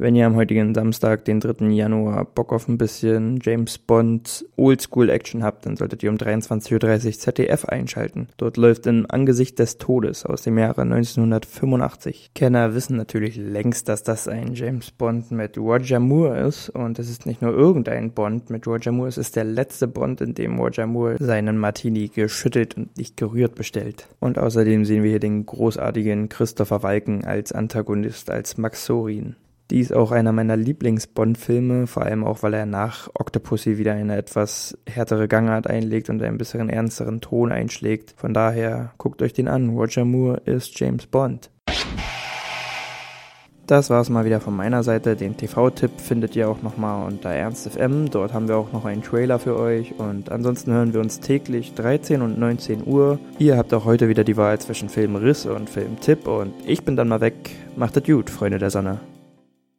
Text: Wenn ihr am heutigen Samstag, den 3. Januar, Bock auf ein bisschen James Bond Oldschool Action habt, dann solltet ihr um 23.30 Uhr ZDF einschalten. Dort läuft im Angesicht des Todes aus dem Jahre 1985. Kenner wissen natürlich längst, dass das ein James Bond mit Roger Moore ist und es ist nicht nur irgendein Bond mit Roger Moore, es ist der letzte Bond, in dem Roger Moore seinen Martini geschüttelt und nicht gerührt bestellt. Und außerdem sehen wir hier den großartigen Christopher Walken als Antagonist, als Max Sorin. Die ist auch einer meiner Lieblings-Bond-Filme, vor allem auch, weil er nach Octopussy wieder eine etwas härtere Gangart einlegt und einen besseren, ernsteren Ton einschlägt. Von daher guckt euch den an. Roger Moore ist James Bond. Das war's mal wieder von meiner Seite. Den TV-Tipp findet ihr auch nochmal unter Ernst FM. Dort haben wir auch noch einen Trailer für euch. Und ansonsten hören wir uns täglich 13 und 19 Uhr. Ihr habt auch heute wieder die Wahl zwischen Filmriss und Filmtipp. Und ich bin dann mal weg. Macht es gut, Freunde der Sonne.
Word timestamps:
Wenn 0.00 0.16
ihr 0.16 0.24
am 0.24 0.34
heutigen 0.34 0.74
Samstag, 0.74 1.26
den 1.26 1.40
3. 1.40 1.66
Januar, 1.66 2.24
Bock 2.24 2.54
auf 2.54 2.68
ein 2.68 2.78
bisschen 2.78 3.38
James 3.42 3.76
Bond 3.76 4.46
Oldschool 4.56 5.10
Action 5.10 5.42
habt, 5.42 5.66
dann 5.66 5.76
solltet 5.76 6.02
ihr 6.02 6.08
um 6.08 6.16
23.30 6.16 7.06
Uhr 7.06 7.12
ZDF 7.12 7.66
einschalten. 7.66 8.28
Dort 8.38 8.56
läuft 8.56 8.86
im 8.86 9.04
Angesicht 9.10 9.58
des 9.58 9.76
Todes 9.76 10.24
aus 10.24 10.40
dem 10.40 10.56
Jahre 10.56 10.80
1985. 10.80 12.30
Kenner 12.34 12.74
wissen 12.74 12.96
natürlich 12.96 13.36
längst, 13.36 13.90
dass 13.90 14.02
das 14.02 14.26
ein 14.26 14.54
James 14.54 14.90
Bond 14.90 15.32
mit 15.32 15.58
Roger 15.58 16.00
Moore 16.00 16.46
ist 16.48 16.70
und 16.70 16.98
es 16.98 17.10
ist 17.10 17.26
nicht 17.26 17.42
nur 17.42 17.52
irgendein 17.52 18.12
Bond 18.12 18.48
mit 18.48 18.66
Roger 18.66 18.92
Moore, 18.92 19.10
es 19.10 19.18
ist 19.18 19.36
der 19.36 19.44
letzte 19.44 19.86
Bond, 19.86 20.22
in 20.22 20.32
dem 20.32 20.58
Roger 20.58 20.86
Moore 20.86 21.16
seinen 21.18 21.58
Martini 21.58 22.08
geschüttelt 22.08 22.74
und 22.74 22.96
nicht 22.96 23.18
gerührt 23.18 23.54
bestellt. 23.54 24.08
Und 24.18 24.38
außerdem 24.38 24.86
sehen 24.86 25.02
wir 25.02 25.10
hier 25.10 25.20
den 25.20 25.44
großartigen 25.44 26.30
Christopher 26.30 26.82
Walken 26.82 27.26
als 27.26 27.52
Antagonist, 27.52 28.30
als 28.30 28.56
Max 28.56 28.86
Sorin. 28.86 29.36
Die 29.70 29.78
ist 29.78 29.94
auch 29.94 30.10
einer 30.10 30.32
meiner 30.32 30.56
Lieblings-Bond-Filme, 30.56 31.86
vor 31.86 32.02
allem 32.02 32.24
auch, 32.24 32.42
weil 32.42 32.54
er 32.54 32.66
nach 32.66 33.08
Octopussy 33.14 33.78
wieder 33.78 33.92
eine 33.92 34.16
etwas 34.16 34.76
härtere 34.84 35.28
Gangart 35.28 35.68
einlegt 35.68 36.10
und 36.10 36.20
einen 36.22 36.38
besseren, 36.38 36.68
ernsteren 36.68 37.20
Ton 37.20 37.52
einschlägt. 37.52 38.14
Von 38.16 38.34
daher 38.34 38.92
guckt 38.98 39.22
euch 39.22 39.32
den 39.32 39.46
an. 39.46 39.70
Roger 39.70 40.04
Moore 40.04 40.38
ist 40.44 40.78
James 40.80 41.06
Bond. 41.06 41.50
Das 43.68 43.88
war's 43.88 44.10
mal 44.10 44.24
wieder 44.24 44.40
von 44.40 44.56
meiner 44.56 44.82
Seite. 44.82 45.14
Den 45.14 45.36
TV-Tipp 45.36 46.00
findet 46.00 46.34
ihr 46.34 46.48
auch 46.48 46.62
nochmal 46.62 47.06
unter 47.06 47.30
Ernst 47.30 47.70
FM. 47.70 48.10
Dort 48.10 48.34
haben 48.34 48.48
wir 48.48 48.56
auch 48.56 48.72
noch 48.72 48.84
einen 48.84 49.02
Trailer 49.02 49.38
für 49.38 49.56
euch. 49.56 49.94
Und 49.96 50.32
ansonsten 50.32 50.72
hören 50.72 50.92
wir 50.92 51.00
uns 51.00 51.20
täglich 51.20 51.74
13 51.74 52.22
und 52.22 52.40
19 52.40 52.84
Uhr. 52.84 53.20
Ihr 53.38 53.56
habt 53.56 53.72
auch 53.72 53.84
heute 53.84 54.08
wieder 54.08 54.24
die 54.24 54.36
Wahl 54.36 54.58
zwischen 54.58 54.88
Filmriss 54.88 55.46
und 55.46 55.70
Filmtipp. 55.70 56.26
Und 56.26 56.54
ich 56.66 56.82
bin 56.82 56.96
dann 56.96 57.06
mal 57.06 57.20
weg. 57.20 57.50
Macht 57.76 57.96
es 57.96 58.02
gut, 58.02 58.30
Freunde 58.30 58.58
der 58.58 58.70
Sonne. 58.70 58.98